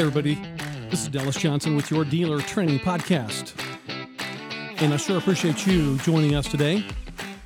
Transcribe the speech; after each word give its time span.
Hey, 0.00 0.06
everybody. 0.06 0.36
This 0.88 1.02
is 1.02 1.08
Dallas 1.08 1.36
Johnson 1.36 1.76
with 1.76 1.90
your 1.90 2.06
Dealer 2.06 2.40
Training 2.40 2.78
Podcast. 2.78 3.52
And 4.80 4.94
I 4.94 4.96
sure 4.96 5.18
appreciate 5.18 5.66
you 5.66 5.98
joining 5.98 6.34
us 6.34 6.48
today. 6.48 6.86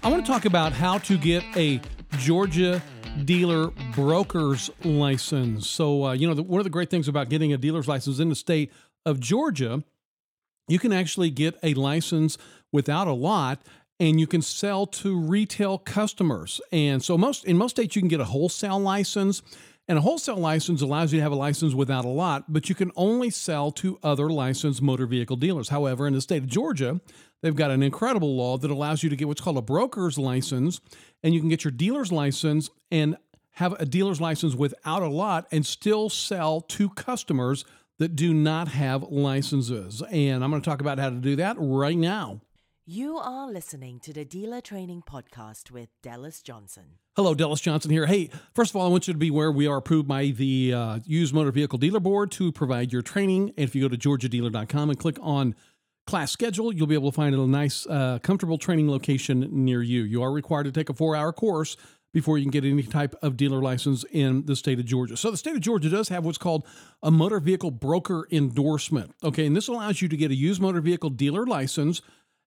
I 0.04 0.08
want 0.08 0.24
to 0.24 0.30
talk 0.30 0.44
about 0.44 0.72
how 0.72 0.98
to 0.98 1.18
get 1.18 1.42
a 1.56 1.80
Georgia 2.18 2.80
dealer 3.24 3.72
broker's 3.96 4.70
license. 4.84 5.68
So, 5.68 6.04
uh, 6.04 6.12
you 6.12 6.28
know, 6.28 6.34
the, 6.34 6.44
one 6.44 6.60
of 6.60 6.64
the 6.64 6.70
great 6.70 6.90
things 6.90 7.08
about 7.08 7.28
getting 7.28 7.52
a 7.52 7.56
dealer's 7.56 7.88
license 7.88 8.20
in 8.20 8.28
the 8.28 8.36
state 8.36 8.70
of 9.04 9.18
Georgia, 9.18 9.82
you 10.68 10.78
can 10.78 10.92
actually 10.92 11.30
get 11.30 11.58
a 11.64 11.74
license 11.74 12.38
without 12.70 13.08
a 13.08 13.14
lot 13.14 13.62
and 13.98 14.20
you 14.20 14.28
can 14.28 14.42
sell 14.42 14.86
to 14.86 15.18
retail 15.18 15.76
customers. 15.76 16.60
And 16.70 17.02
so 17.02 17.18
most 17.18 17.44
in 17.46 17.58
most 17.58 17.72
states 17.72 17.96
you 17.96 18.02
can 18.02 18.08
get 18.08 18.20
a 18.20 18.26
wholesale 18.26 18.78
license 18.78 19.42
and 19.86 19.98
a 19.98 20.00
wholesale 20.00 20.36
license 20.36 20.80
allows 20.80 21.12
you 21.12 21.18
to 21.18 21.22
have 21.22 21.32
a 21.32 21.36
license 21.36 21.74
without 21.74 22.04
a 22.04 22.08
lot, 22.08 22.52
but 22.52 22.68
you 22.68 22.74
can 22.74 22.90
only 22.96 23.30
sell 23.30 23.70
to 23.72 23.98
other 24.02 24.30
licensed 24.30 24.80
motor 24.80 25.06
vehicle 25.06 25.36
dealers. 25.36 25.68
However, 25.68 26.06
in 26.06 26.14
the 26.14 26.20
state 26.20 26.42
of 26.42 26.46
Georgia, 26.46 27.00
they've 27.42 27.54
got 27.54 27.70
an 27.70 27.82
incredible 27.82 28.34
law 28.34 28.56
that 28.58 28.70
allows 28.70 29.02
you 29.02 29.10
to 29.10 29.16
get 29.16 29.28
what's 29.28 29.40
called 29.40 29.58
a 29.58 29.62
broker's 29.62 30.18
license, 30.18 30.80
and 31.22 31.34
you 31.34 31.40
can 31.40 31.48
get 31.48 31.64
your 31.64 31.70
dealer's 31.70 32.10
license 32.10 32.70
and 32.90 33.16
have 33.52 33.72
a 33.74 33.86
dealer's 33.86 34.20
license 34.20 34.54
without 34.54 35.02
a 35.02 35.08
lot 35.08 35.46
and 35.52 35.64
still 35.64 36.08
sell 36.08 36.60
to 36.62 36.88
customers 36.90 37.64
that 37.98 38.16
do 38.16 38.34
not 38.34 38.68
have 38.68 39.04
licenses. 39.04 40.02
And 40.10 40.42
I'm 40.42 40.50
going 40.50 40.62
to 40.62 40.68
talk 40.68 40.80
about 40.80 40.98
how 40.98 41.10
to 41.10 41.16
do 41.16 41.36
that 41.36 41.56
right 41.58 41.96
now. 41.96 42.40
You 42.86 43.16
are 43.16 43.50
listening 43.50 43.98
to 44.00 44.12
the 44.12 44.26
Dealer 44.26 44.60
Training 44.60 45.04
Podcast 45.08 45.70
with 45.70 45.88
Dallas 46.02 46.42
Johnson. 46.42 46.98
Hello, 47.16 47.32
Dallas 47.34 47.62
Johnson 47.62 47.90
here. 47.90 48.04
Hey, 48.04 48.28
first 48.54 48.72
of 48.72 48.76
all, 48.76 48.86
I 48.86 48.90
want 48.90 49.08
you 49.08 49.14
to 49.14 49.18
be 49.18 49.28
aware 49.28 49.50
we 49.50 49.66
are 49.66 49.78
approved 49.78 50.06
by 50.06 50.26
the 50.26 50.74
uh, 50.74 50.98
Used 51.06 51.32
Motor 51.32 51.50
Vehicle 51.50 51.78
Dealer 51.78 51.98
Board 51.98 52.30
to 52.32 52.52
provide 52.52 52.92
your 52.92 53.00
training. 53.00 53.54
And 53.56 53.66
if 53.66 53.74
you 53.74 53.80
go 53.80 53.88
to 53.88 53.96
georgiadealer.com 53.96 54.90
and 54.90 54.98
click 54.98 55.16
on 55.22 55.54
class 56.06 56.30
schedule, 56.30 56.74
you'll 56.74 56.86
be 56.86 56.94
able 56.94 57.10
to 57.10 57.16
find 57.16 57.34
a 57.34 57.38
nice, 57.46 57.86
uh, 57.86 58.18
comfortable 58.18 58.58
training 58.58 58.90
location 58.90 59.48
near 59.50 59.82
you. 59.82 60.02
You 60.02 60.22
are 60.22 60.30
required 60.30 60.64
to 60.64 60.72
take 60.72 60.90
a 60.90 60.94
four 60.94 61.16
hour 61.16 61.32
course 61.32 61.78
before 62.12 62.36
you 62.36 62.44
can 62.44 62.50
get 62.50 62.66
any 62.66 62.82
type 62.82 63.14
of 63.22 63.38
dealer 63.38 63.62
license 63.62 64.04
in 64.12 64.44
the 64.44 64.56
state 64.56 64.78
of 64.78 64.84
Georgia. 64.84 65.16
So 65.16 65.30
the 65.30 65.38
state 65.38 65.54
of 65.54 65.62
Georgia 65.62 65.88
does 65.88 66.10
have 66.10 66.26
what's 66.26 66.36
called 66.36 66.66
a 67.02 67.10
motor 67.10 67.40
vehicle 67.40 67.70
broker 67.70 68.28
endorsement. 68.30 69.14
Okay, 69.24 69.46
and 69.46 69.56
this 69.56 69.68
allows 69.68 70.02
you 70.02 70.08
to 70.08 70.16
get 70.18 70.30
a 70.30 70.34
used 70.34 70.60
motor 70.60 70.82
vehicle 70.82 71.08
dealer 71.08 71.46
license 71.46 72.02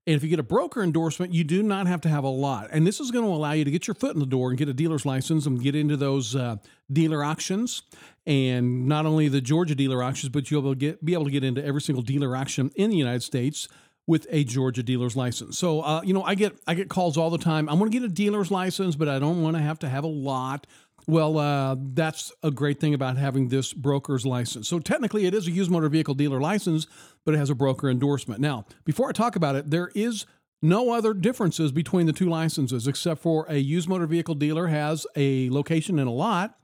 and 0.07 0.15
if 0.15 0.23
you 0.23 0.29
get 0.29 0.39
a 0.39 0.43
broker 0.43 0.81
endorsement, 0.81 1.33
you 1.33 1.43
do 1.43 1.61
not 1.61 1.85
have 1.85 1.99
to 2.01 2.09
have 2.09 2.23
a 2.23 2.29
lot. 2.29 2.69
And 2.71 2.87
this 2.87 3.01
is 3.01 3.11
going 3.11 3.25
to 3.25 3.31
allow 3.31 3.51
you 3.51 3.65
to 3.65 3.71
get 3.71 3.87
your 3.87 3.93
foot 3.93 4.13
in 4.13 4.21
the 4.21 4.25
door 4.25 4.49
and 4.49 4.57
get 4.57 4.69
a 4.69 4.73
dealer's 4.73 5.05
license 5.05 5.45
and 5.45 5.61
get 5.61 5.75
into 5.75 5.97
those 5.97 6.33
uh, 6.33 6.55
dealer 6.91 7.25
auctions. 7.25 7.83
And 8.25 8.87
not 8.87 9.05
only 9.05 9.27
the 9.27 9.41
Georgia 9.41 9.75
dealer 9.75 10.01
auctions, 10.01 10.29
but 10.29 10.49
you'll 10.49 10.73
be, 10.73 10.75
get, 10.75 11.03
be 11.03 11.13
able 11.13 11.25
to 11.25 11.31
get 11.31 11.43
into 11.43 11.63
every 11.63 11.81
single 11.81 12.01
dealer 12.01 12.37
auction 12.37 12.71
in 12.77 12.89
the 12.89 12.95
United 12.95 13.21
States 13.21 13.67
with 14.07 14.25
a 14.29 14.45
Georgia 14.45 14.81
dealer's 14.81 15.17
license. 15.17 15.59
So, 15.59 15.81
uh, 15.81 16.01
you 16.01 16.13
know, 16.13 16.23
I 16.23 16.35
get 16.35 16.57
I 16.65 16.73
get 16.73 16.89
calls 16.89 17.17
all 17.17 17.29
the 17.29 17.37
time. 17.37 17.67
I 17.67 17.73
want 17.73 17.91
to 17.91 17.99
get 17.99 18.05
a 18.05 18.11
dealer's 18.11 18.49
license, 18.49 18.95
but 18.95 19.09
I 19.09 19.19
don't 19.19 19.43
want 19.43 19.57
to 19.57 19.61
have 19.61 19.79
to 19.79 19.89
have 19.89 20.05
a 20.05 20.07
lot. 20.07 20.65
Well, 21.09 21.37
uh, 21.37 21.77
that's 21.79 22.33
a 22.43 22.51
great 22.51 22.81
thing 22.81 22.93
about 22.93 23.17
having 23.17 23.47
this 23.47 23.73
broker's 23.73 24.25
license. 24.25 24.67
So 24.67 24.79
technically, 24.79 25.25
it 25.25 25.33
is 25.33 25.47
a 25.47 25.51
used 25.51 25.71
motor 25.71 25.87
vehicle 25.87 26.13
dealer 26.13 26.41
license, 26.41 26.85
but 27.25 27.33
it 27.33 27.37
has 27.37 27.49
a 27.49 27.55
broker 27.55 27.89
endorsement. 27.89 28.41
Now, 28.41 28.65
before 28.83 29.07
I 29.07 29.13
talk 29.13 29.37
about 29.37 29.55
it, 29.55 29.69
there 29.69 29.89
is 29.95 30.25
no 30.61 30.91
other 30.91 31.13
differences 31.13 31.71
between 31.71 32.07
the 32.07 32.13
two 32.13 32.27
licenses 32.27 32.87
except 32.87 33.21
for 33.21 33.45
a 33.47 33.57
used 33.57 33.87
motor 33.87 34.07
vehicle 34.07 34.35
dealer 34.35 34.67
has 34.67 35.07
a 35.15 35.49
location 35.49 35.97
and 35.97 36.09
a 36.09 36.11
lot 36.11 36.59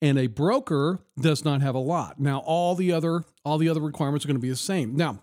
and 0.00 0.18
a 0.18 0.28
broker 0.28 1.00
does 1.20 1.44
not 1.44 1.60
have 1.60 1.74
a 1.74 1.80
lot. 1.80 2.20
Now, 2.20 2.38
all 2.38 2.74
the 2.74 2.92
other 2.92 3.24
all 3.44 3.58
the 3.58 3.68
other 3.68 3.80
requirements 3.80 4.24
are 4.24 4.28
going 4.28 4.36
to 4.36 4.42
be 4.42 4.50
the 4.50 4.56
same. 4.56 4.96
Now, 4.96 5.22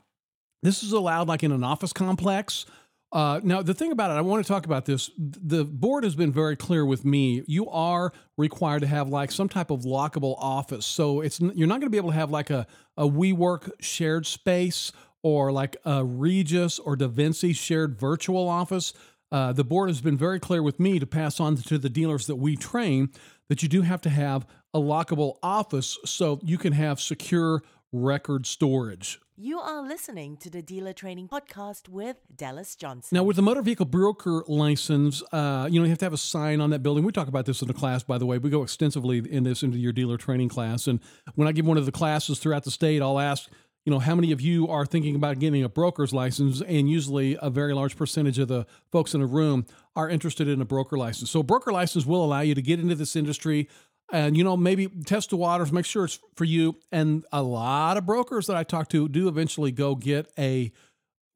this 0.62 0.84
is 0.84 0.92
allowed 0.92 1.28
like 1.28 1.44
in 1.44 1.52
an 1.52 1.64
office 1.64 1.94
complex 1.94 2.66
uh, 3.12 3.42
now, 3.44 3.62
the 3.62 3.74
thing 3.74 3.92
about 3.92 4.12
it, 4.12 4.14
I 4.14 4.22
want 4.22 4.44
to 4.44 4.48
talk 4.48 4.66
about 4.66 4.86
this. 4.86 5.12
The 5.18 5.66
board 5.66 6.06
has 6.06 6.16
been 6.16 6.32
very 6.32 6.56
clear 6.56 6.86
with 6.86 7.04
me. 7.04 7.44
You 7.46 7.70
are 7.70 8.14
required 8.38 8.82
to 8.82 8.88
have 8.88 9.10
like 9.10 9.32
some 9.32 9.50
type 9.50 9.70
of 9.70 9.82
lockable 9.82 10.36
office. 10.38 10.86
So 10.86 11.20
it's 11.20 11.40
you're 11.42 11.68
not 11.68 11.76
going 11.82 11.88
to 11.88 11.90
be 11.90 11.98
able 11.98 12.12
to 12.12 12.16
have 12.16 12.32
like 12.32 12.50
a 12.50 12.66
a 12.98 13.08
WeWork 13.08 13.72
shared 13.80 14.26
space 14.26 14.92
or 15.24 15.52
like 15.52 15.76
a 15.86 16.04
Regus 16.04 16.80
or 16.80 16.96
DaVinci 16.96 17.56
shared 17.56 18.00
virtual 18.00 18.48
office. 18.48 18.94
Uh, 19.32 19.54
the 19.54 19.64
board 19.64 19.90
has 19.90 20.02
been 20.02 20.18
very 20.18 20.40
clear 20.40 20.64
with 20.64 20.80
me 20.80 21.00
to 21.00 21.06
pass 21.06 21.40
on 21.40 21.56
to 21.56 21.78
the 21.78 21.90
dealers 21.90 22.28
that 22.28 22.36
we 22.36 22.56
train 22.56 23.10
that 23.50 23.62
you 23.62 23.70
do 23.70 23.82
have 23.82 24.02
to 24.02 24.10
have 24.10 24.46
a 24.74 24.80
lockable 24.80 25.38
office 25.44 25.98
so 26.06 26.40
you 26.44 26.58
can 26.58 26.74
have 26.74 27.00
secure 27.00 27.62
record 27.92 28.46
storage. 28.46 29.20
You 29.44 29.60
are 29.60 29.82
listening 29.82 30.38
to 30.38 30.52
the 30.52 30.62
Dealer 30.62 30.94
Training 30.94 31.28
Podcast 31.28 31.90
with 31.90 32.18
Dallas 32.36 32.76
Johnson. 32.76 33.16
Now, 33.16 33.24
with 33.24 33.38
the 33.38 33.42
motor 33.42 33.64
vehicle 33.64 33.88
broker 33.88 34.44
license, 34.48 35.24
uh, 35.34 35.68
you 35.68 35.80
know, 35.80 35.86
you 35.86 35.90
have 35.90 35.98
to 35.98 36.06
have 36.06 36.14
a 36.14 36.18
sign 36.18 36.62
on 36.62 36.70
that 36.70 36.84
building. 36.84 37.04
We 37.04 37.12
talk 37.12 37.28
about 37.28 37.48
this 37.48 37.60
in 37.64 37.68
the 37.68 37.74
class, 37.74 38.04
by 38.04 38.20
the 38.20 38.28
way. 38.28 38.38
We 38.38 38.52
go 38.52 38.62
extensively 38.62 39.18
in 39.18 39.44
this 39.44 39.64
into 39.64 39.80
your 39.80 39.94
dealer 39.94 40.18
training 40.18 40.50
class. 40.50 40.86
And 40.86 41.00
when 41.34 41.48
I 41.48 41.54
give 41.54 41.66
one 41.66 41.80
of 41.80 41.88
the 41.88 41.92
classes 41.92 42.38
throughout 42.38 42.66
the 42.66 42.70
state, 42.70 43.02
I'll 43.02 43.20
ask, 43.20 43.50
you 43.84 43.92
know, 43.92 43.98
how 43.98 44.14
many 44.14 44.32
of 44.32 44.42
you 44.42 44.68
are 44.68 44.86
thinking 44.86 45.16
about 45.16 45.40
getting 45.40 45.64
a 45.64 45.70
broker's 45.70 46.14
license? 46.14 46.62
And 46.62 46.88
usually 46.88 47.36
a 47.42 47.50
very 47.50 47.74
large 47.74 47.98
percentage 47.98 48.38
of 48.38 48.48
the 48.48 48.68
folks 48.92 49.16
in 49.16 49.22
the 49.22 49.26
room 49.26 49.66
are 49.96 50.08
interested 50.08 50.50
in 50.50 50.62
a 50.62 50.66
broker 50.66 51.00
license. 51.00 51.32
So, 51.32 51.42
broker 51.42 51.72
license 51.72 52.06
will 52.06 52.24
allow 52.24 52.42
you 52.42 52.54
to 52.54 52.62
get 52.62 52.80
into 52.80 52.94
this 52.94 53.16
industry 53.16 53.70
and 54.12 54.38
you 54.38 54.44
know 54.44 54.58
maybe 54.58 54.88
test 54.88 55.30
the 55.30 55.38
waters 55.38 55.72
make 55.72 55.86
sure 55.86 56.06
it's 56.06 56.20
for 56.36 56.46
you. 56.46 56.78
And 56.92 57.26
a 57.32 57.42
lot 57.42 57.98
of 57.98 58.06
brokers 58.06 58.48
that 58.48 58.58
i 58.58 58.64
talk 58.64 58.90
to 58.90 59.08
do 59.08 59.28
eventually 59.28 59.72
go 59.72 59.96
get 59.96 60.32
a 60.38 60.72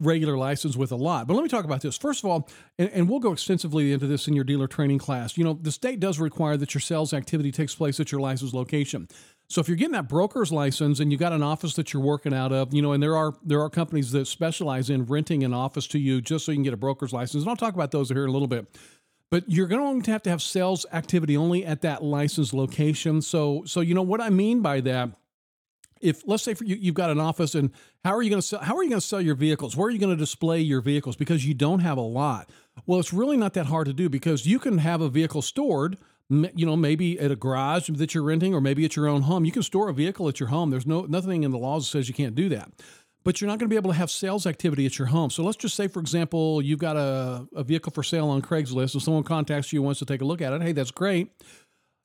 regular 0.02 0.38
license 0.38 0.76
with 0.76 0.92
a 0.92 0.96
lot. 0.96 1.26
But 1.26 1.36
let 1.36 1.44
me 1.44 1.48
talk 1.48 1.64
about 1.64 1.82
this. 1.82 1.98
First 1.98 2.24
of 2.24 2.30
all 2.30 2.50
and, 2.78 2.90
and, 2.90 3.10
we'll 3.10 3.20
go 3.20 3.32
extensively 3.32 3.94
into 3.94 4.08
this 4.08 4.28
in 4.28 4.34
your 4.34 4.44
dealer 4.44 4.68
training 4.68 5.00
class. 5.00 5.38
You 5.38 5.44
know 5.46 5.54
the 5.54 5.72
state 5.72 6.00
does 6.00 6.20
require 6.20 6.58
that 6.58 6.74
your 6.74 6.82
sales 6.82 7.14
activity 7.14 7.52
takes 7.52 7.74
place 7.74 8.00
at 8.00 8.12
your 8.12 8.22
license 8.22 8.54
location. 8.54 9.08
So 9.48 9.62
if 9.62 9.68
you're 9.68 9.78
getting 9.78 9.94
that 9.94 10.10
broker's 10.10 10.52
license 10.52 11.00
and 11.00 11.12
you 11.12 11.20
got 11.20 11.32
an 11.32 11.44
office 11.44 11.76
that 11.76 11.94
you're 11.94 12.02
working 12.02 12.34
out 12.34 12.52
of 12.52 12.74
you 12.74 12.82
know 12.82 12.92
and 12.92 13.02
there 13.02 13.16
are 13.16 13.34
there 13.44 13.62
are 13.62 13.70
companies 13.70 14.12
that 14.12 14.28
specialize 14.28 14.90
in 14.90 15.06
renting 15.06 15.44
an 15.44 15.54
office 15.54 15.88
to 15.88 16.00
you 16.00 16.20
just 16.20 16.46
so 16.46 16.52
you 16.52 16.58
can 16.58 16.64
get 16.64 16.74
a 16.74 16.78
broker's 16.78 17.14
license. 17.14 17.44
And 17.44 17.50
i'll 17.50 17.56
talk 17.56 17.74
about 17.74 17.92
those 17.92 18.10
here 18.10 18.24
in 18.24 18.30
a 18.30 18.34
little 18.34 18.48
bit 18.48 18.68
but 19.32 19.44
you're 19.48 19.68
going 19.68 20.02
to 20.02 20.12
have 20.12 20.24
to 20.24 20.30
have 20.30 20.42
sales 20.42 20.86
activity 20.94 21.36
only 21.36 21.66
at 21.66 21.82
that 21.82 22.04
licensed 22.04 22.54
location. 22.54 23.22
So, 23.22 23.64
so 23.66 23.82
you 23.82 23.94
know 23.94 24.02
what 24.02 24.22
I 24.22 24.30
mean 24.30 24.62
by 24.62 24.82
that. 24.82 25.10
If 26.02 26.24
let's 26.28 26.44
say 26.44 26.54
for 26.54 26.66
you, 26.66 26.76
you've 26.76 26.96
got 26.96 27.10
an 27.10 27.20
office, 27.20 27.56
and 27.56 27.72
how 28.04 28.16
are 28.16 28.22
you 28.22 28.30
going 28.30 28.42
to 28.42 28.48
sell? 28.48 28.60
How 28.60 28.76
are 28.76 28.84
you 28.84 28.90
going 28.90 29.02
to 29.02 29.08
sell 29.08 29.22
your 29.22 29.36
vehicles? 29.36 29.76
Where 29.76 29.88
are 29.88 29.92
you 29.92 29.98
going 29.98 30.12
to 30.12 30.18
display 30.18 30.60
your 30.60 30.82
vehicles? 30.82 31.16
Because 31.16 31.46
you 31.46 31.54
don't 31.54 31.80
have 31.80 31.98
a 31.98 32.02
lot. 32.02 32.50
Well, 32.86 33.00
it's 33.00 33.14
really 33.14 33.38
not 33.38 33.54
that 33.54 33.68
hard 33.68 33.88
to 33.88 33.94
do 33.94 34.10
because 34.10 34.46
you 34.46 34.60
can 34.60 34.80
have 34.80 35.02
a 35.02 35.10
vehicle 35.10 35.42
stored 35.42 35.98
you 36.30 36.66
know 36.66 36.76
maybe 36.76 37.20
at 37.20 37.30
a 37.30 37.36
garage 37.36 37.88
that 37.88 38.16
you're 38.16 38.24
renting 38.24 38.54
or 38.54 38.60
maybe 38.60 38.84
at 38.84 38.96
your 38.96 39.08
own 39.08 39.24
home 39.24 39.46
you 39.46 39.52
can 39.52 39.62
store 39.62 39.90
a 39.90 39.94
vehicle 39.94 40.28
at 40.28 40.40
your 40.40 40.50
home 40.50 40.72
there's 40.72 40.88
no 40.88 41.02
nothing 41.02 41.44
in 41.44 41.52
the 41.52 41.58
laws 41.58 41.84
that 41.84 41.92
says 41.92 42.08
you 42.08 42.16
can't 42.16 42.34
do 42.34 42.50
that 42.50 42.72
but 43.26 43.42
you're 43.42 43.48
not 43.48 43.60
going 43.60 43.68
to 43.68 43.74
be 43.74 43.76
able 43.76 43.90
to 43.90 43.98
have 43.98 44.10
sales 44.10 44.46
activity 44.46 44.86
at 44.86 44.98
your 44.98 45.08
home. 45.08 45.30
So 45.32 45.44
let's 45.44 45.58
just 45.58 45.76
say, 45.76 45.88
for 45.88 46.00
example, 46.00 46.62
you've 46.62 46.80
got 46.80 46.96
a, 46.96 47.48
a 47.56 47.64
vehicle 47.64 47.92
for 47.92 48.04
sale 48.04 48.30
on 48.30 48.42
Craigslist 48.42 48.94
and 48.94 49.04
someone 49.04 49.24
contacts 49.24 49.74
you 49.74 49.80
and 49.80 49.86
wants 49.86 50.00
to 50.00 50.06
take 50.06 50.22
a 50.22 50.26
look 50.26 50.42
at 50.42 50.54
it. 50.54 50.62
Hey, 50.62 50.72
that's 50.72 50.92
great. 50.92 51.32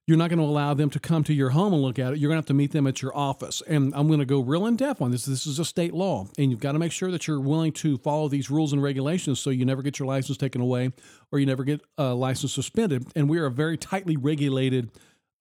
You're 0.06 0.16
not 0.16 0.30
going 0.30 0.38
to 0.38 0.44
allow 0.44 0.72
them 0.74 0.88
to 0.90 0.98
come 0.98 1.22
to 1.24 1.34
your 1.34 1.50
home 1.50 1.74
and 1.74 1.82
look 1.82 1.98
at 1.98 2.14
it. 2.14 2.18
You're 2.18 2.30
going 2.30 2.38
to 2.38 2.40
have 2.40 2.46
to 2.46 2.54
meet 2.54 2.72
them 2.72 2.86
at 2.86 3.02
your 3.02 3.14
office. 3.16 3.62
And 3.68 3.94
I'm 3.94 4.08
going 4.08 4.18
to 4.18 4.24
go 4.24 4.40
real 4.40 4.66
in 4.66 4.76
depth 4.76 5.02
on 5.02 5.10
this. 5.10 5.26
This 5.26 5.46
is 5.46 5.58
a 5.58 5.64
state 5.64 5.92
law, 5.92 6.26
and 6.36 6.50
you've 6.50 6.58
got 6.58 6.72
to 6.72 6.80
make 6.80 6.90
sure 6.90 7.12
that 7.12 7.28
you're 7.28 7.38
willing 7.38 7.70
to 7.74 7.98
follow 7.98 8.26
these 8.26 8.50
rules 8.50 8.72
and 8.72 8.82
regulations 8.82 9.38
so 9.38 9.50
you 9.50 9.64
never 9.64 9.82
get 9.82 9.98
your 9.98 10.08
license 10.08 10.38
taken 10.38 10.60
away 10.60 10.90
or 11.30 11.38
you 11.38 11.46
never 11.46 11.62
get 11.62 11.82
a 11.96 12.14
license 12.14 12.52
suspended. 12.52 13.06
And 13.14 13.28
we 13.28 13.38
are 13.38 13.46
a 13.46 13.52
very 13.52 13.76
tightly 13.76 14.16
regulated 14.16 14.90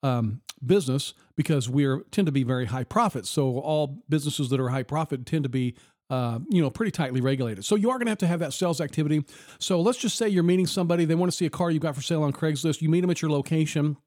um, 0.03 0.41
business 0.65 1.13
because 1.35 1.69
we 1.69 1.85
are 1.85 2.01
tend 2.11 2.25
to 2.25 2.31
be 2.31 2.43
very 2.43 2.65
high 2.65 2.83
profit. 2.83 3.25
So 3.25 3.59
all 3.59 4.03
businesses 4.09 4.49
that 4.49 4.59
are 4.59 4.69
high 4.69 4.83
profit 4.83 5.25
tend 5.25 5.43
to 5.43 5.49
be 5.49 5.75
uh, 6.09 6.39
you 6.49 6.61
know, 6.61 6.71
pretty 6.71 6.91
tightly 6.91 7.21
regulated. 7.21 7.63
So 7.63 7.75
you 7.75 7.91
are 7.91 7.97
going 7.97 8.07
to 8.07 8.11
have 8.11 8.17
to 8.19 8.27
have 8.27 8.39
that 8.39 8.53
sales 8.53 8.81
activity. 8.81 9.23
So 9.59 9.79
let's 9.79 9.99
just 9.99 10.17
say 10.17 10.27
you're 10.27 10.43
meeting 10.43 10.65
somebody, 10.65 11.05
they 11.05 11.15
want 11.15 11.31
to 11.31 11.37
see 11.37 11.45
a 11.45 11.51
car 11.51 11.69
you've 11.69 11.83
got 11.83 11.95
for 11.95 12.01
sale 12.01 12.23
on 12.23 12.33
Craigslist. 12.33 12.81
You 12.81 12.89
meet 12.89 13.01
them 13.01 13.11
at 13.11 13.21
your 13.21 13.29
location. 13.29 13.97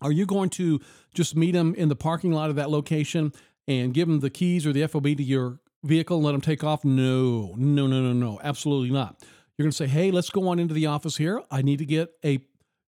Are 0.00 0.12
you 0.12 0.26
going 0.26 0.50
to 0.50 0.80
just 1.14 1.36
meet 1.36 1.52
them 1.52 1.74
in 1.74 1.88
the 1.88 1.96
parking 1.96 2.32
lot 2.32 2.50
of 2.50 2.56
that 2.56 2.70
location 2.70 3.32
and 3.68 3.94
give 3.94 4.08
them 4.08 4.20
the 4.20 4.30
keys 4.30 4.66
or 4.66 4.72
the 4.72 4.86
FOB 4.86 5.04
to 5.04 5.22
your 5.22 5.60
vehicle 5.82 6.16
and 6.16 6.24
let 6.24 6.32
them 6.32 6.40
take 6.40 6.64
off? 6.64 6.84
No, 6.84 7.54
no, 7.56 7.86
no, 7.86 8.00
no, 8.00 8.12
no, 8.12 8.40
absolutely 8.42 8.90
not. 8.90 9.22
You're 9.56 9.64
going 9.64 9.70
to 9.70 9.76
say, 9.76 9.86
hey, 9.86 10.10
let's 10.10 10.30
go 10.30 10.48
on 10.48 10.58
into 10.58 10.74
the 10.74 10.86
office 10.86 11.16
here. 11.16 11.42
I 11.50 11.62
need 11.62 11.78
to 11.78 11.86
get 11.86 12.10
a 12.24 12.40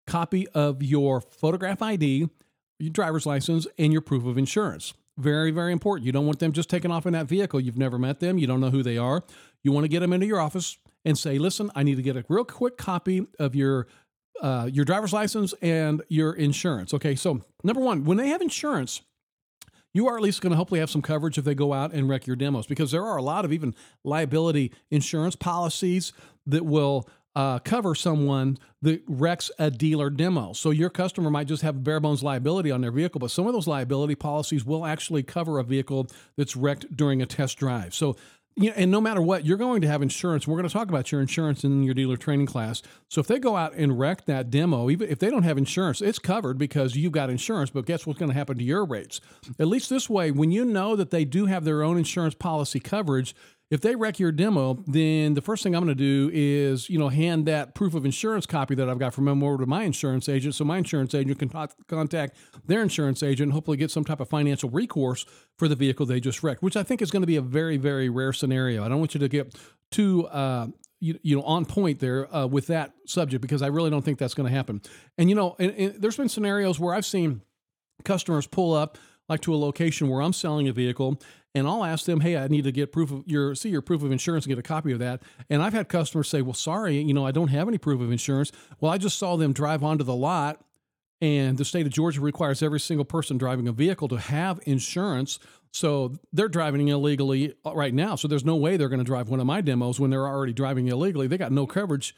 copy 0.05 0.47
of 0.49 0.81
your 0.83 1.21
photograph 1.21 1.81
ID, 1.81 2.27
your 2.79 2.91
driver's 2.91 3.25
license, 3.25 3.67
and 3.77 3.91
your 3.91 4.01
proof 4.01 4.25
of 4.25 4.37
insurance. 4.37 4.93
Very, 5.17 5.49
very 5.51 5.71
important. 5.71 6.05
You 6.05 6.11
don't 6.11 6.25
want 6.25 6.39
them 6.39 6.51
just 6.51 6.69
taking 6.69 6.91
off 6.91 7.05
in 7.05 7.13
that 7.13 7.25
vehicle. 7.25 7.59
You've 7.59 7.77
never 7.77 7.97
met 7.97 8.19
them. 8.19 8.37
You 8.37 8.45
don't 8.45 8.61
know 8.61 8.69
who 8.69 8.83
they 8.83 8.97
are. 8.97 9.23
You 9.63 9.71
want 9.71 9.83
to 9.85 9.89
get 9.89 10.01
them 10.01 10.13
into 10.13 10.27
your 10.27 10.39
office 10.39 10.77
and 11.03 11.17
say, 11.17 11.39
listen, 11.39 11.71
I 11.75 11.83
need 11.83 11.95
to 11.95 12.03
get 12.03 12.15
a 12.15 12.23
real 12.29 12.45
quick 12.45 12.77
copy 12.77 13.25
of 13.39 13.55
your 13.55 13.87
uh, 14.41 14.69
your 14.71 14.85
driver's 14.85 15.13
license 15.13 15.53
and 15.63 16.03
your 16.09 16.33
insurance. 16.33 16.93
Okay, 16.93 17.15
so 17.15 17.41
number 17.63 17.81
one, 17.81 18.03
when 18.03 18.17
they 18.17 18.27
have 18.27 18.41
insurance, 18.41 19.01
you 19.93 20.07
are 20.07 20.15
at 20.15 20.21
least 20.21 20.41
going 20.41 20.51
to 20.51 20.57
hopefully 20.57 20.79
have 20.79 20.91
some 20.91 21.01
coverage 21.01 21.39
if 21.39 21.43
they 21.43 21.55
go 21.55 21.73
out 21.73 21.91
and 21.91 22.07
wreck 22.07 22.27
your 22.27 22.35
demos 22.35 22.67
because 22.67 22.91
there 22.91 23.03
are 23.03 23.17
a 23.17 23.21
lot 23.23 23.45
of 23.45 23.51
even 23.51 23.73
liability 24.03 24.71
insurance 24.91 25.35
policies 25.35 26.13
that 26.45 26.65
will 26.65 27.09
uh, 27.37 27.59
cover 27.59 27.93
someone 27.93 28.57
that 28.81 29.03
wrecks 29.07 29.51
a 29.59 29.69
dealer 29.69 30.09
demo. 30.09 30.53
So 30.53 30.71
your 30.71 30.89
customer 30.89 31.29
might 31.29 31.47
just 31.47 31.61
have 31.61 31.83
bare 31.83 31.99
bones 31.99 32.23
liability 32.23 32.71
on 32.71 32.81
their 32.81 32.89
vehicle, 32.89 33.19
but 33.19 33.29
some 33.29 33.45
of 33.45 33.53
those 33.53 33.67
liability 33.67 34.15
policies 34.15 34.65
will 34.65 34.87
actually 34.87 35.21
cover 35.21 35.59
a 35.59 35.63
vehicle 35.63 36.07
that's 36.35 36.55
wrecked 36.55 36.97
during 36.97 37.21
a 37.21 37.27
test 37.27 37.59
drive. 37.59 37.93
So 37.93 38.15
you 38.55 38.71
know, 38.71 38.75
and 38.75 38.89
no 38.89 38.99
matter 38.99 39.21
what, 39.21 39.45
you're 39.45 39.57
going 39.57 39.81
to 39.81 39.87
have 39.87 40.01
insurance. 40.01 40.47
We're 40.47 40.55
going 40.55 40.67
to 40.67 40.73
talk 40.73 40.89
about 40.89 41.11
your 41.11 41.21
insurance 41.21 41.63
in 41.63 41.83
your 41.83 41.93
dealer 41.93 42.17
training 42.17 42.47
class. 42.47 42.81
So 43.07 43.21
if 43.21 43.27
they 43.27 43.37
go 43.37 43.55
out 43.55 43.75
and 43.75 43.99
wreck 43.99 44.25
that 44.25 44.49
demo, 44.49 44.89
even 44.89 45.07
if 45.07 45.19
they 45.19 45.29
don't 45.29 45.43
have 45.43 45.59
insurance, 45.59 46.01
it's 46.01 46.17
covered 46.17 46.57
because 46.57 46.95
you've 46.95 47.11
got 47.11 47.29
insurance. 47.29 47.69
But 47.69 47.85
guess 47.85 48.07
what's 48.07 48.17
going 48.17 48.31
to 48.31 48.37
happen 48.37 48.57
to 48.57 48.63
your 48.63 48.83
rates? 48.83 49.21
At 49.59 49.67
least 49.67 49.91
this 49.91 50.09
way, 50.09 50.31
when 50.31 50.51
you 50.51 50.65
know 50.65 50.95
that 50.95 51.11
they 51.11 51.23
do 51.23 51.45
have 51.45 51.65
their 51.65 51.83
own 51.83 51.99
insurance 51.99 52.33
policy 52.33 52.79
coverage, 52.79 53.35
if 53.69 53.81
they 53.81 53.95
wreck 53.95 54.17
your 54.17 54.31
demo, 54.31 54.81
then 54.87 55.33
the 55.33 55.41
first 55.41 55.61
thing 55.61 55.75
I'm 55.75 55.83
going 55.83 55.95
to 55.95 55.95
do 55.95 56.31
is, 56.33 56.89
you 56.89 56.97
know, 56.97 57.09
hand 57.09 57.45
that 57.47 57.75
proof 57.75 57.93
of 57.93 58.05
insurance 58.05 58.45
copy 58.45 58.75
that 58.75 58.89
I've 58.89 58.99
got 58.99 59.13
from 59.13 59.25
them 59.25 59.43
over 59.43 59.57
to 59.57 59.65
my 59.65 59.83
insurance 59.83 60.29
agent, 60.29 60.55
so 60.55 60.63
my 60.63 60.77
insurance 60.77 61.13
agent 61.13 61.39
can 61.39 61.49
contact 61.87 62.37
their 62.65 62.81
insurance 62.81 63.21
agent, 63.23 63.47
and 63.47 63.53
hopefully 63.53 63.75
get 63.75 63.91
some 63.91 64.05
type 64.05 64.21
of 64.21 64.29
financial 64.29 64.69
recourse 64.69 65.25
for 65.57 65.67
the 65.67 65.75
vehicle 65.75 66.05
they 66.05 66.21
just 66.21 66.43
wrecked, 66.43 66.63
which 66.63 66.77
I 66.77 66.83
think 66.83 67.01
is 67.01 67.11
going 67.11 67.23
to 67.23 67.27
be 67.27 67.35
a 67.35 67.41
very, 67.41 67.75
very 67.75 68.07
rare 68.07 68.31
scenario. 68.31 68.85
I 68.85 68.89
don't 68.89 68.99
want 68.99 69.13
you 69.13 69.19
to 69.19 69.27
get 69.27 69.53
too, 69.91 70.27
uh, 70.27 70.67
you, 71.01 71.19
you 71.21 71.35
know, 71.35 71.43
on 71.43 71.65
point 71.65 71.99
there 71.99 72.33
uh, 72.33 72.47
with 72.47 72.67
that 72.67 72.93
subject 73.05 73.41
because 73.41 73.61
I 73.61 73.67
really 73.67 73.89
don't 73.89 74.03
think 74.03 74.17
that's 74.17 74.33
going 74.33 74.49
to 74.49 74.55
happen. 74.55 74.81
And 75.17 75.29
you 75.29 75.35
know, 75.35 75.55
and, 75.59 75.71
and 75.71 76.01
there's 76.01 76.17
been 76.17 76.29
scenarios 76.29 76.79
where 76.79 76.95
I've 76.95 77.05
seen 77.05 77.41
customers 78.05 78.47
pull 78.47 78.73
up 78.73 78.97
like 79.29 79.41
to 79.41 79.53
a 79.53 79.57
location 79.57 80.09
where 80.09 80.21
I'm 80.21 80.33
selling 80.33 80.67
a 80.67 80.73
vehicle 80.73 81.19
and 81.55 81.67
I'll 81.67 81.83
ask 81.83 82.05
them, 82.05 82.21
"Hey, 82.21 82.37
I 82.37 82.47
need 82.47 82.63
to 82.65 82.71
get 82.71 82.91
proof 82.91 83.11
of 83.11 83.23
your 83.25 83.55
see 83.55 83.69
your 83.69 83.81
proof 83.81 84.03
of 84.03 84.11
insurance 84.11 84.45
and 84.45 84.51
get 84.51 84.59
a 84.59 84.63
copy 84.63 84.91
of 84.91 84.99
that." 84.99 85.21
And 85.49 85.61
I've 85.61 85.73
had 85.73 85.89
customers 85.89 86.29
say, 86.29 86.41
"Well, 86.41 86.53
sorry, 86.53 86.99
you 86.99 87.13
know, 87.13 87.25
I 87.25 87.31
don't 87.31 87.49
have 87.49 87.67
any 87.67 87.77
proof 87.77 88.01
of 88.01 88.11
insurance." 88.11 88.51
Well, 88.79 88.91
I 88.91 88.97
just 88.97 89.17
saw 89.17 89.35
them 89.35 89.53
drive 89.53 89.83
onto 89.83 90.03
the 90.03 90.15
lot 90.15 90.63
and 91.21 91.57
the 91.57 91.65
state 91.65 91.85
of 91.85 91.91
Georgia 91.91 92.21
requires 92.21 92.61
every 92.61 92.79
single 92.79 93.05
person 93.05 93.37
driving 93.37 93.67
a 93.67 93.71
vehicle 93.71 94.07
to 94.09 94.17
have 94.17 94.59
insurance. 94.65 95.39
So 95.71 96.15
they're 96.31 96.47
driving 96.47 96.87
illegally 96.87 97.55
uh, 97.65 97.73
right 97.73 97.93
now. 97.93 98.15
So 98.15 98.27
there's 98.27 98.45
no 98.45 98.55
way 98.55 98.77
they're 98.77 98.89
going 98.89 98.99
to 98.99 99.05
drive 99.05 99.29
one 99.29 99.39
of 99.39 99.45
my 99.45 99.61
demos 99.61 99.99
when 99.99 100.11
they're 100.11 100.27
already 100.27 100.53
driving 100.53 100.87
illegally. 100.87 101.27
They 101.27 101.37
got 101.37 101.51
no 101.51 101.65
coverage 101.65 102.15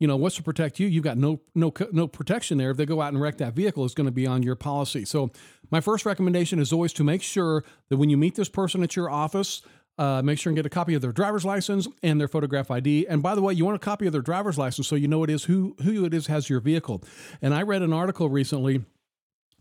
you 0.00 0.08
know 0.08 0.16
what's 0.16 0.34
to 0.36 0.42
protect 0.42 0.80
you 0.80 0.88
you've 0.88 1.04
got 1.04 1.16
no 1.16 1.40
no 1.54 1.72
no 1.92 2.08
protection 2.08 2.58
there 2.58 2.70
if 2.70 2.76
they 2.76 2.84
go 2.84 3.00
out 3.00 3.12
and 3.12 3.22
wreck 3.22 3.38
that 3.38 3.54
vehicle 3.54 3.84
it's 3.84 3.94
going 3.94 4.06
to 4.06 4.12
be 4.12 4.26
on 4.26 4.42
your 4.42 4.56
policy 4.56 5.04
so 5.04 5.30
my 5.74 5.80
first 5.80 6.06
recommendation 6.06 6.60
is 6.60 6.72
always 6.72 6.92
to 6.92 7.02
make 7.02 7.20
sure 7.20 7.64
that 7.88 7.96
when 7.96 8.08
you 8.08 8.16
meet 8.16 8.36
this 8.36 8.48
person 8.48 8.84
at 8.84 8.94
your 8.94 9.10
office 9.10 9.60
uh, 9.98 10.22
make 10.22 10.38
sure 10.38 10.50
and 10.50 10.56
get 10.56 10.64
a 10.64 10.70
copy 10.70 10.94
of 10.94 11.02
their 11.02 11.10
driver's 11.10 11.44
license 11.44 11.88
and 12.00 12.20
their 12.20 12.28
photograph 12.28 12.70
ID. 12.70 13.08
And 13.08 13.24
by 13.24 13.34
the 13.34 13.42
way, 13.42 13.54
you 13.54 13.64
want 13.64 13.74
a 13.74 13.80
copy 13.80 14.06
of 14.06 14.12
their 14.12 14.22
driver's 14.22 14.56
license 14.56 14.86
so 14.86 14.94
you 14.94 15.08
know 15.08 15.24
it 15.24 15.30
is 15.30 15.44
who 15.44 15.76
who 15.82 16.04
it 16.04 16.14
is 16.14 16.28
has 16.28 16.48
your 16.48 16.60
vehicle. 16.60 17.02
And 17.42 17.52
I 17.52 17.62
read 17.62 17.82
an 17.82 17.92
article 17.92 18.28
recently. 18.28 18.84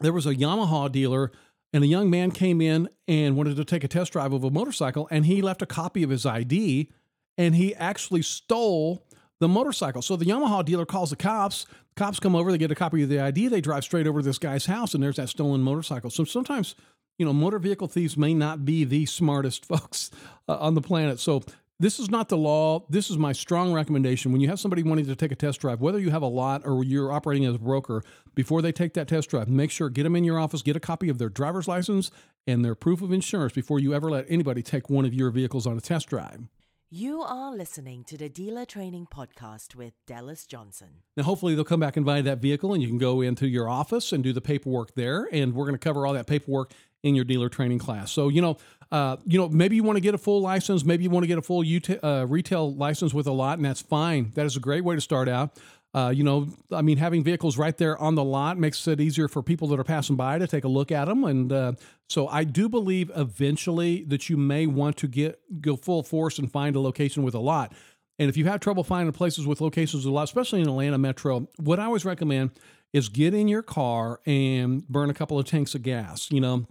There 0.02 0.14
was 0.14 0.28
a 0.28 0.36
Yamaha 0.36 0.92
dealer, 0.92 1.32
and 1.72 1.84
a 1.84 1.88
young 1.88 2.12
man 2.12 2.30
came 2.30 2.62
in 2.62 2.90
and 3.08 3.36
wanted 3.36 3.56
to 3.56 3.66
take 3.66 3.84
a 3.84 3.88
test 3.88 4.14
drive 4.14 4.34
of 4.34 4.44
a 4.44 4.52
motorcycle, 4.52 5.08
and 5.10 5.26
he 5.26 5.42
left 5.42 5.64
a 5.64 5.68
copy 5.68 6.04
of 6.04 6.12
his 6.12 6.26
ID, 6.28 6.92
and 7.40 7.56
he 7.56 7.74
actually 7.76 8.22
stole 8.22 9.04
the 9.44 9.48
motorcycle. 9.48 10.02
So 10.02 10.16
the 10.16 10.26
Yamaha 10.26 10.64
dealer 10.66 10.86
calls 10.86 11.10
the 11.10 11.16
cops. 11.16 11.66
Cops 11.96 12.20
come 12.20 12.36
over, 12.36 12.52
they 12.52 12.58
get 12.58 12.72
a 12.72 12.76
copy 12.76 13.04
of 13.04 13.10
the 13.10 13.20
ID, 13.20 13.50
they 13.50 13.62
drive 13.62 13.84
straight 13.84 14.08
over 14.08 14.22
to 14.22 14.26
this 14.26 14.40
guy's 14.40 14.66
house, 14.66 14.96
and 14.96 15.04
there's 15.04 15.18
that 15.18 15.30
stolen 15.30 15.62
motorcycle. 15.62 16.10
So 16.10 16.24
sometimes, 16.24 16.76
you 17.20 17.26
know, 17.26 17.34
motor 17.34 17.60
vehicle 17.60 17.88
thieves 17.88 18.18
may 18.18 18.34
not 18.34 18.66
be 18.66 18.84
the 18.84 19.06
smartest 19.06 19.66
folks 19.68 20.10
uh, 20.48 20.58
on 20.58 20.74
the 20.74 20.82
planet. 20.82 21.20
So 21.20 21.44
this 21.80 22.00
is 22.00 22.10
not 22.10 22.30
the 22.30 22.38
law. 22.38 22.86
This 22.90 23.10
is 23.10 23.18
my 23.18 23.34
strong 23.34 23.74
recommendation. 23.74 24.32
When 24.32 24.40
you 24.40 24.48
have 24.48 24.60
somebody 24.60 24.82
wanting 24.82 25.06
to 25.08 25.16
take 25.16 25.32
a 25.34 25.36
test 25.36 25.60
drive, 25.60 25.82
whether 25.82 26.00
you 26.00 26.10
have 26.10 26.22
a 26.22 26.28
lot 26.28 26.66
or 26.66 26.84
you're 26.84 27.12
operating 27.12 27.46
as 27.46 27.56
a 27.56 27.60
broker, 27.60 28.02
before 28.34 28.62
they 28.62 28.72
take 28.72 28.94
that 28.94 29.10
test 29.10 29.30
drive, 29.30 29.50
make 29.50 29.70
sure 29.70 29.90
get 29.90 30.04
them 30.04 30.16
in 30.16 30.24
your 30.24 30.40
office, 30.40 30.62
get 30.62 30.78
a 30.78 30.80
copy 30.80 31.10
of 31.10 31.18
their 31.18 31.30
driver's 31.30 31.68
license 31.68 32.10
and 32.48 32.64
their 32.64 32.76
proof 32.76 33.02
of 33.02 33.12
insurance 33.12 33.54
before 33.54 33.80
you 33.80 33.94
ever 33.94 34.10
let 34.10 34.26
anybody 34.30 34.64
take 34.64 34.90
one 34.90 35.06
of 35.06 35.14
your 35.14 35.30
vehicles 35.30 35.68
on 35.68 35.78
a 35.78 35.82
test 35.82 36.08
drive. 36.08 36.48
You 36.96 37.24
are 37.24 37.52
listening 37.52 38.04
to 38.04 38.18
the 38.20 38.30
Dealer 38.30 38.66
Training 38.66 39.08
Podcast 39.12 39.74
with 39.74 39.94
Dallas 40.06 40.46
Johnson. 40.46 40.90
Now, 41.18 41.24
hopefully, 41.24 41.56
they'll 41.56 41.64
come 41.64 41.80
back 41.80 41.98
and 41.98 42.06
buy 42.06 42.22
that 42.22 42.38
vehicle, 42.38 42.72
and 42.72 42.84
you 42.84 42.88
can 42.88 43.00
go 43.00 43.22
into 43.22 43.48
your 43.48 43.68
office 43.68 44.12
and 44.12 44.24
do 44.24 44.32
the 44.32 44.42
paperwork 44.42 44.94
there. 44.94 45.28
And 45.32 45.56
we're 45.56 45.64
going 45.64 45.74
to 45.74 45.80
cover 45.80 46.06
all 46.06 46.14
that 46.14 46.28
paperwork 46.28 46.72
in 47.02 47.16
your 47.16 47.26
dealer 47.26 47.50
training 47.50 47.80
class. 47.80 48.12
So, 48.12 48.30
you 48.30 48.44
know, 48.44 48.58
uh, 48.92 49.18
you 49.26 49.40
know, 49.40 49.50
maybe 49.50 49.76
you 49.76 49.82
want 49.82 49.98
to 49.98 50.02
get 50.02 50.14
a 50.14 50.20
full 50.20 50.40
license, 50.40 50.86
maybe 50.86 51.04
you 51.04 51.10
want 51.10 51.24
to 51.24 51.28
get 51.28 51.40
a 51.40 51.42
full 51.42 51.66
UT, 51.66 51.98
uh, 52.04 52.28
retail 52.30 52.72
license 52.76 53.12
with 53.12 53.26
a 53.26 53.32
lot, 53.32 53.58
and 53.58 53.66
that's 53.66 53.82
fine. 53.82 54.32
That 54.36 54.46
is 54.46 54.56
a 54.56 54.60
great 54.60 54.84
way 54.84 54.94
to 54.94 55.02
start 55.02 55.28
out. 55.28 55.58
Uh, 55.94 56.12
you 56.14 56.24
know, 56.24 56.48
I 56.72 56.82
mean, 56.82 56.98
having 56.98 57.24
vehicles 57.24 57.58
right 57.58 57.78
there 57.78 57.96
on 58.00 58.16
the 58.16 58.24
lot 58.24 58.58
makes 58.58 58.88
it 58.88 59.00
easier 59.00 59.28
for 59.28 59.44
people 59.44 59.68
that 59.70 59.80
are 59.80 59.84
passing 59.84 60.16
by 60.16 60.40
to 60.40 60.48
take 60.48 60.64
a 60.64 60.68
look 60.68 60.92
at 60.92 61.06
them. 61.06 61.24
And 61.24 61.52
uh, 61.52 61.74
so 62.10 62.28
I 62.28 62.44
do 62.46 62.68
believe 62.68 63.12
eventually 63.16 64.04
that 64.06 64.28
you 64.28 64.36
may 64.36 64.66
want 64.66 64.98
to 64.98 65.08
get 65.08 65.40
go 65.62 65.76
full 65.76 66.02
force 66.02 66.40
and 66.40 66.52
find 66.52 66.76
a 66.76 66.80
location 66.80 67.22
with 67.22 67.36
a 67.36 67.40
lot. 67.40 67.74
And 68.18 68.30
if 68.30 68.38
you 68.38 68.46
have 68.46 68.60
trouble 68.60 68.84
finding 68.84 69.12
places 69.14 69.46
with 69.46 69.62
locations 69.62 70.06
with 70.06 70.12
a 70.12 70.16
lot, 70.16 70.24
especially 70.24 70.62
in 70.62 70.68
Atlanta 70.68 70.98
Metro, 70.98 71.48
what 71.58 71.80
I 71.80 71.86
always 71.86 72.06
recommend 72.06 72.52
is 72.92 73.10
get 73.10 73.34
in 73.34 73.48
your 73.48 73.64
car 73.64 74.20
and 74.26 74.88
burn 74.88 75.10
a 75.10 75.14
couple 75.14 75.38
of 75.38 75.46
tanks 75.46 75.76
of 75.76 75.84
gas. 75.84 76.32
You 76.32 76.42
know, 76.42 76.68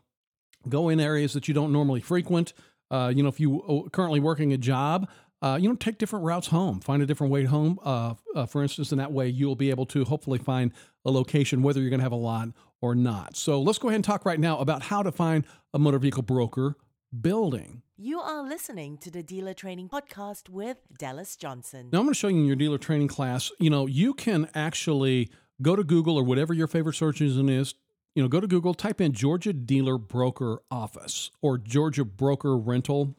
go 0.69 0.88
in 0.88 0.98
areas 0.98 1.32
that 1.34 1.46
you 1.46 1.54
don't 1.54 1.72
normally 1.72 2.00
frequent. 2.00 2.52
Uh, 2.90 3.12
you 3.14 3.22
know, 3.22 3.28
if 3.28 3.40
you 3.40 3.62
uh, 3.62 3.88
currently 3.90 4.20
working 4.20 4.52
a 4.52 4.58
job, 4.58 5.08
uh, 5.43 5.59
you 5.61 5.69
know, 5.69 5.75
take 5.75 5.99
different 5.99 6.25
routes 6.25 6.47
home, 6.47 6.81
find 6.81 7.03
a 7.03 7.06
different 7.06 7.33
way 7.33 7.44
home, 7.44 7.79
uh, 7.85 8.15
uh, 8.35 8.47
for 8.47 8.62
instance, 8.62 8.93
and 8.93 9.00
that 9.00 9.12
way 9.12 9.27
you'll 9.27 9.56
be 9.56 9.71
able 9.71 9.85
to 9.87 10.05
hopefully 10.05 10.39
find 10.39 10.73
a 11.05 11.11
location, 11.11 11.62
whether 11.62 11.81
you're 11.81 11.91
going 11.91 11.99
to 11.99 12.05
have 12.05 12.12
a 12.12 12.17
lot 12.17 12.49
or 12.81 12.94
not. 12.94 13.37
So 13.37 13.61
let's 13.61 13.79
go 13.79 13.89
ahead 13.89 13.97
and 13.97 14.05
talk 14.05 14.25
right 14.25 14.39
now 14.39 14.59
about 14.59 14.85
how 14.85 15.03
to 15.03 15.11
find 15.11 15.44
a 15.75 15.79
motor 15.79 15.99
vehicle 15.99 16.23
broker 16.23 16.77
building. 17.21 17.83
You 17.97 18.21
are 18.21 18.43
listening 18.43 18.99
to 18.99 19.11
the 19.11 19.23
Dealer 19.23 19.53
Training 19.53 19.89
Podcast 19.89 20.49
with 20.49 20.79
Dallas 20.97 21.37
Johnson. 21.37 21.89
Now, 21.93 21.99
I'm 21.99 22.05
going 22.05 22.15
to 22.15 22.19
show 22.19 22.29
you 22.29 22.39
in 22.39 22.47
your 22.47 22.56
dealer 22.56 22.79
training 22.79 23.09
class, 23.09 23.50
you 23.59 23.71
know, 23.71 23.87
you 23.87 24.15
can 24.15 24.49
actually 24.55 25.29
go 25.61 25.77
to 25.77 25.85
Google 25.85 26.17
or 26.17 26.25
whatever 26.25 26.55
your 26.55 26.67
favorite 26.67 26.94
search 26.94 27.21
engine 27.21 27.49
is. 27.49 27.75
You 28.15 28.23
know, 28.23 28.29
go 28.29 28.41
to 28.41 28.46
Google, 28.46 28.75
type 28.75 29.01
in 29.01 29.13
Georgia 29.13 29.53
Dealer 29.53 29.99
Broker 29.99 30.63
Office 30.70 31.31
or 31.41 31.56
Georgia 31.58 32.05
Broker 32.05 32.56
Rental 32.56 33.17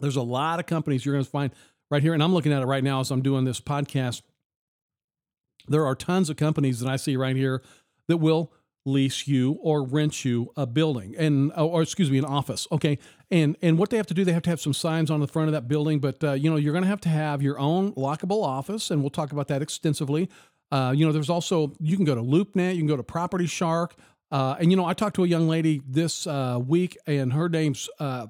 there's 0.00 0.16
a 0.16 0.22
lot 0.22 0.60
of 0.60 0.66
companies 0.66 1.04
you're 1.04 1.14
going 1.14 1.24
to 1.24 1.30
find 1.30 1.52
right 1.90 2.02
here, 2.02 2.14
and 2.14 2.22
I'm 2.22 2.34
looking 2.34 2.52
at 2.52 2.62
it 2.62 2.66
right 2.66 2.84
now 2.84 3.00
as 3.00 3.10
I'm 3.10 3.22
doing 3.22 3.44
this 3.44 3.60
podcast. 3.60 4.22
There 5.68 5.86
are 5.86 5.94
tons 5.94 6.28
of 6.28 6.36
companies 6.36 6.80
that 6.80 6.88
I 6.88 6.96
see 6.96 7.16
right 7.16 7.36
here 7.36 7.62
that 8.08 8.18
will 8.18 8.52
lease 8.86 9.26
you 9.26 9.52
or 9.62 9.82
rent 9.82 10.24
you 10.24 10.52
a 10.56 10.66
building 10.66 11.14
and 11.16 11.50
or 11.56 11.80
excuse 11.80 12.10
me 12.10 12.18
an 12.18 12.24
office 12.24 12.68
okay 12.70 12.98
and 13.30 13.56
and 13.62 13.78
what 13.78 13.88
they 13.88 13.96
have 13.96 14.06
to 14.06 14.12
do 14.12 14.24
they 14.24 14.32
have 14.32 14.42
to 14.42 14.50
have 14.50 14.60
some 14.60 14.74
signs 14.74 15.10
on 15.10 15.20
the 15.20 15.26
front 15.26 15.48
of 15.48 15.54
that 15.54 15.66
building 15.66 15.98
but 15.98 16.22
uh, 16.22 16.32
you 16.32 16.50
know 16.50 16.56
you're 16.56 16.72
going 16.72 16.82
to 16.84 16.88
have 16.88 17.00
to 17.00 17.08
have 17.08 17.40
your 17.40 17.58
own 17.58 17.92
lockable 17.94 18.44
office 18.44 18.90
and 18.90 19.00
we'll 19.00 19.08
talk 19.08 19.32
about 19.32 19.48
that 19.48 19.62
extensively 19.62 20.28
uh, 20.70 20.92
you 20.94 21.06
know 21.06 21.12
there's 21.12 21.30
also 21.30 21.72
you 21.80 21.96
can 21.96 22.04
go 22.04 22.14
to 22.14 22.20
loopnet 22.20 22.74
you 22.74 22.80
can 22.80 22.86
go 22.86 22.96
to 22.96 23.02
property 23.02 23.46
shark 23.46 23.94
uh, 24.30 24.54
and 24.60 24.70
you 24.70 24.76
know 24.76 24.84
i 24.84 24.92
talked 24.92 25.16
to 25.16 25.24
a 25.24 25.28
young 25.28 25.48
lady 25.48 25.80
this 25.88 26.26
uh, 26.26 26.60
week 26.62 26.98
and 27.06 27.32
her 27.32 27.48
name's 27.48 27.88
uh, 28.00 28.26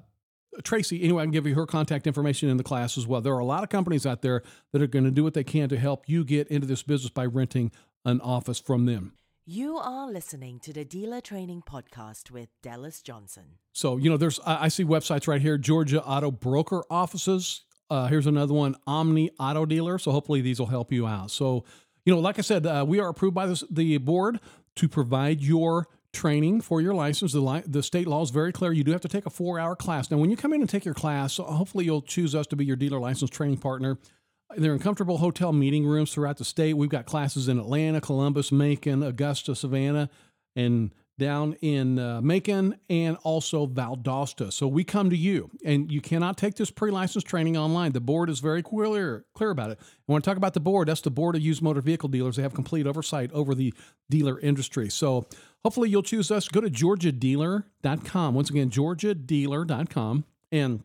Tracy, 0.63 1.03
anyway, 1.03 1.23
I 1.23 1.25
can 1.25 1.31
give 1.31 1.47
you 1.47 1.55
her 1.55 1.65
contact 1.65 2.07
information 2.07 2.49
in 2.49 2.57
the 2.57 2.63
class 2.63 2.97
as 2.97 3.05
well. 3.07 3.21
There 3.21 3.33
are 3.33 3.39
a 3.39 3.45
lot 3.45 3.63
of 3.63 3.69
companies 3.69 4.05
out 4.05 4.21
there 4.21 4.43
that 4.71 4.81
are 4.81 4.87
going 4.87 5.05
to 5.05 5.11
do 5.11 5.23
what 5.23 5.33
they 5.33 5.43
can 5.43 5.69
to 5.69 5.77
help 5.77 6.07
you 6.07 6.23
get 6.23 6.47
into 6.47 6.67
this 6.67 6.83
business 6.83 7.09
by 7.09 7.25
renting 7.25 7.71
an 8.05 8.21
office 8.21 8.59
from 8.59 8.85
them. 8.85 9.13
You 9.47 9.77
are 9.77 10.09
listening 10.09 10.59
to 10.61 10.73
the 10.73 10.83
Dealer 10.83 11.21
Training 11.21 11.61
Podcast 11.61 12.31
with 12.31 12.49
Dallas 12.63 13.01
Johnson. 13.01 13.59
So, 13.73 13.97
you 13.97 14.09
know, 14.09 14.17
there's, 14.17 14.39
I, 14.39 14.69
see 14.69 14.83
websites 14.83 15.27
right 15.27 15.41
here 15.41 15.57
Georgia 15.57 16.03
Auto 16.03 16.31
Broker 16.31 16.83
Offices. 16.89 17.61
Uh, 17.89 18.07
here's 18.07 18.25
another 18.25 18.55
one, 18.55 18.75
Omni 18.87 19.29
Auto 19.39 19.67
Dealer. 19.67 19.99
So, 19.99 20.11
hopefully, 20.11 20.41
these 20.41 20.59
will 20.59 20.65
help 20.65 20.91
you 20.91 21.05
out. 21.05 21.29
So, 21.29 21.63
you 22.05 22.13
know, 22.13 22.19
like 22.19 22.39
I 22.39 22.41
said, 22.41 22.65
uh, 22.65 22.85
we 22.87 22.99
are 22.99 23.09
approved 23.09 23.35
by 23.35 23.45
this, 23.45 23.63
the 23.69 23.97
board 23.99 24.39
to 24.77 24.87
provide 24.87 25.41
your 25.41 25.87
training 26.15 26.61
for 26.61 26.81
your 26.81 26.95
license. 26.95 27.33
The, 27.33 27.41
li- 27.41 27.63
the 27.67 27.83
state 27.83 28.07
law 28.07 28.23
is 28.23 28.31
very 28.31 28.51
clear. 28.51 28.71
You 28.71 28.83
do 28.83 28.91
have 28.91 29.01
to 29.01 29.07
take 29.07 29.25
a 29.25 29.29
four 29.29 29.59
hour 29.59 29.75
class. 29.75 30.09
Now, 30.09 30.17
when 30.17 30.31
you 30.31 30.37
come 30.37 30.53
in 30.53 30.61
and 30.61 30.69
take 30.69 30.85
your 30.85 30.95
class, 30.95 31.37
hopefully 31.37 31.85
you'll 31.85 32.01
choose 32.01 32.33
us 32.33 32.47
to 32.47 32.55
be 32.55 32.65
your 32.65 32.75
dealer 32.75 32.99
license 32.99 33.29
training 33.29 33.57
partner. 33.57 33.99
They're 34.57 34.73
in 34.73 34.79
comfortable 34.79 35.17
hotel 35.17 35.51
meeting 35.53 35.85
rooms 35.85 36.13
throughout 36.13 36.37
the 36.37 36.45
state. 36.45 36.73
We've 36.73 36.89
got 36.89 37.05
classes 37.05 37.47
in 37.47 37.59
Atlanta, 37.59 37.99
Columbus, 37.99 38.51
Macon, 38.51 39.03
Augusta, 39.03 39.55
Savannah, 39.55 40.09
and 40.55 40.91
down 41.17 41.53
in 41.61 41.97
uh, 41.97 42.21
Macon 42.21 42.77
and 42.89 43.17
also 43.23 43.65
Valdosta. 43.67 44.51
So 44.51 44.67
we 44.67 44.83
come 44.83 45.09
to 45.09 45.17
you, 45.17 45.49
and 45.65 45.91
you 45.91 46.01
cannot 46.01 46.37
take 46.37 46.55
this 46.55 46.69
pre-license 46.69 47.23
training 47.23 47.57
online. 47.57 47.93
The 47.93 48.01
board 48.01 48.29
is 48.29 48.39
very 48.39 48.61
clear 48.61 49.25
clear 49.33 49.49
about 49.49 49.71
it. 49.71 49.79
I 49.79 50.11
want 50.11 50.23
to 50.23 50.29
talk 50.29 50.37
about 50.37 50.53
the 50.53 50.59
board. 50.59 50.87
That's 50.87 51.01
the 51.01 51.11
board 51.11 51.35
of 51.35 51.41
used 51.41 51.61
motor 51.61 51.81
vehicle 51.81 52.09
dealers. 52.09 52.35
They 52.35 52.43
have 52.43 52.53
complete 52.53 52.85
oversight 52.85 53.31
over 53.31 53.55
the 53.55 53.73
dealer 54.09 54.39
industry. 54.39 54.89
So 54.89 55.25
hopefully 55.65 55.89
you'll 55.89 56.03
choose 56.03 56.29
us. 56.29 56.47
Go 56.47 56.61
to 56.61 56.69
georgiadealer.com. 56.69 58.35
Once 58.35 58.51
again, 58.51 58.69
georgiadealer.com, 58.69 60.25
and 60.51 60.83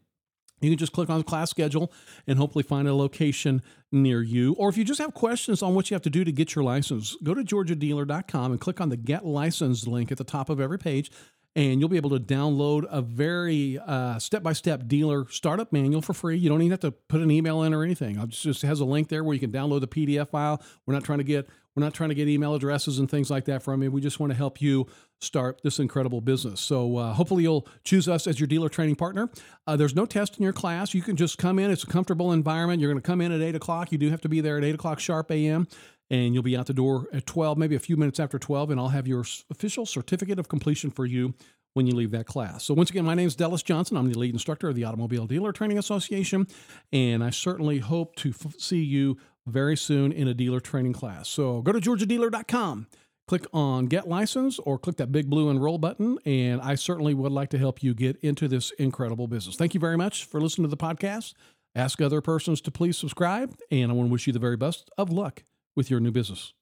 you 0.62 0.70
can 0.70 0.78
just 0.78 0.92
click 0.92 1.10
on 1.10 1.18
the 1.18 1.24
class 1.24 1.50
schedule 1.50 1.92
and 2.26 2.38
hopefully 2.38 2.62
find 2.62 2.88
a 2.88 2.94
location 2.94 3.62
near 3.92 4.22
you. 4.22 4.54
Or 4.54 4.70
if 4.70 4.78
you 4.78 4.84
just 4.84 4.98
have 4.98 5.12
questions 5.12 5.62
on 5.62 5.74
what 5.74 5.90
you 5.90 5.94
have 5.94 6.02
to 6.02 6.10
do 6.10 6.24
to 6.24 6.32
get 6.32 6.54
your 6.54 6.64
license, 6.64 7.14
go 7.22 7.34
to 7.34 7.42
georgiadealer.com 7.42 8.52
and 8.52 8.58
click 8.60 8.80
on 8.80 8.88
the 8.88 8.96
Get 8.96 9.26
Licensed 9.26 9.86
link 9.86 10.10
at 10.10 10.16
the 10.16 10.24
top 10.24 10.48
of 10.48 10.60
every 10.60 10.78
page. 10.78 11.10
And 11.56 11.78
you'll 11.80 11.88
be 11.88 11.96
able 11.96 12.10
to 12.10 12.20
download 12.20 12.86
a 12.90 13.02
very 13.02 13.78
step 14.18 14.42
by 14.42 14.54
step 14.54 14.86
dealer 14.86 15.26
startup 15.28 15.72
manual 15.72 16.00
for 16.00 16.14
free. 16.14 16.38
You 16.38 16.48
don't 16.48 16.62
even 16.62 16.70
have 16.70 16.80
to 16.80 16.92
put 16.92 17.20
an 17.20 17.30
email 17.30 17.64
in 17.64 17.74
or 17.74 17.82
anything. 17.82 18.18
It 18.18 18.28
just 18.30 18.62
has 18.62 18.80
a 18.80 18.84
link 18.86 19.08
there 19.08 19.24
where 19.24 19.34
you 19.34 19.40
can 19.40 19.50
download 19.50 19.80
the 19.80 19.88
PDF 19.88 20.28
file. 20.28 20.62
We're 20.86 20.94
not 20.94 21.04
trying 21.04 21.18
to 21.18 21.24
get 21.24 21.50
we're 21.74 21.84
not 21.84 21.94
trying 21.94 22.08
to 22.08 22.14
get 22.14 22.28
email 22.28 22.54
addresses 22.54 22.98
and 22.98 23.10
things 23.10 23.30
like 23.30 23.44
that 23.44 23.62
from 23.62 23.82
you. 23.82 23.90
We 23.90 24.00
just 24.00 24.18
want 24.18 24.30
to 24.32 24.36
help 24.36 24.60
you 24.60 24.86
start 25.20 25.60
this 25.62 25.78
incredible 25.78 26.20
business. 26.20 26.60
So 26.60 26.96
uh, 26.96 27.12
hopefully 27.12 27.44
you'll 27.44 27.66
choose 27.84 28.08
us 28.08 28.26
as 28.26 28.40
your 28.40 28.46
dealer 28.46 28.68
training 28.68 28.96
partner. 28.96 29.30
Uh, 29.66 29.76
there's 29.76 29.94
no 29.94 30.06
test 30.06 30.36
in 30.38 30.42
your 30.42 30.52
class. 30.52 30.94
You 30.94 31.02
can 31.02 31.16
just 31.16 31.38
come 31.38 31.58
in. 31.58 31.70
It's 31.70 31.84
a 31.84 31.86
comfortable 31.86 32.32
environment. 32.32 32.80
You're 32.80 32.90
going 32.90 33.00
to 33.00 33.06
come 33.06 33.20
in 33.20 33.30
at 33.32 33.40
8 33.40 33.54
o'clock. 33.54 33.92
You 33.92 33.98
do 33.98 34.10
have 34.10 34.20
to 34.22 34.28
be 34.28 34.40
there 34.40 34.58
at 34.58 34.64
8 34.64 34.74
o'clock 34.74 34.98
sharp 34.98 35.30
a.m. 35.30 35.68
And 36.10 36.34
you'll 36.34 36.42
be 36.42 36.56
out 36.56 36.66
the 36.66 36.74
door 36.74 37.06
at 37.12 37.26
12, 37.26 37.56
maybe 37.56 37.76
a 37.76 37.80
few 37.80 37.96
minutes 37.96 38.18
after 38.18 38.36
12, 38.36 38.70
and 38.70 38.80
I'll 38.80 38.88
have 38.88 39.06
your 39.06 39.24
official 39.48 39.86
certificate 39.86 40.40
of 40.40 40.48
completion 40.48 40.90
for 40.90 41.06
you 41.06 41.34
when 41.74 41.86
you 41.86 41.94
leave 41.94 42.10
that 42.10 42.26
class. 42.26 42.64
So, 42.64 42.74
once 42.74 42.90
again, 42.90 43.04
my 43.04 43.14
name 43.14 43.28
is 43.28 43.36
Dallas 43.36 43.62
Johnson. 43.62 43.96
I'm 43.96 44.10
the 44.10 44.18
lead 44.18 44.34
instructor 44.34 44.68
of 44.68 44.74
the 44.74 44.82
Automobile 44.82 45.26
Dealer 45.26 45.52
Training 45.52 45.78
Association, 45.78 46.48
and 46.92 47.22
I 47.22 47.30
certainly 47.30 47.78
hope 47.78 48.16
to 48.16 48.30
f- 48.30 48.54
see 48.58 48.82
you 48.82 49.18
very 49.50 49.76
soon 49.76 50.12
in 50.12 50.28
a 50.28 50.34
dealer 50.34 50.60
training 50.60 50.92
class. 50.92 51.28
So, 51.28 51.62
go 51.62 51.72
to 51.72 51.80
georgiadealer.com, 51.80 52.86
click 53.28 53.46
on 53.52 53.86
Get 53.86 54.08
License, 54.08 54.58
or 54.60 54.78
click 54.78 54.96
that 54.96 55.12
big 55.12 55.28
blue 55.28 55.50
enroll 55.50 55.78
button, 55.78 56.18
and 56.24 56.60
I 56.60 56.74
certainly 56.74 57.14
would 57.14 57.32
like 57.32 57.50
to 57.50 57.58
help 57.58 57.82
you 57.82 57.94
get 57.94 58.16
into 58.22 58.48
this 58.48 58.70
incredible 58.72 59.28
business. 59.28 59.56
Thank 59.56 59.74
you 59.74 59.80
very 59.80 59.96
much 59.96 60.24
for 60.24 60.40
listening 60.40 60.68
to 60.68 60.74
the 60.74 60.76
podcast. 60.76 61.34
Ask 61.74 62.00
other 62.00 62.20
persons 62.20 62.60
to 62.62 62.70
please 62.70 62.98
subscribe, 62.98 63.54
and 63.70 63.90
I 63.90 63.94
want 63.94 64.08
to 64.08 64.12
wish 64.12 64.26
you 64.26 64.32
the 64.32 64.38
very 64.38 64.56
best 64.56 64.90
of 64.98 65.10
luck 65.10 65.44
with 65.76 65.90
your 65.90 66.00
new 66.00 66.10
business. 66.10 66.52